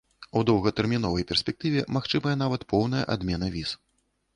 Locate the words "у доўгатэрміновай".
0.39-1.27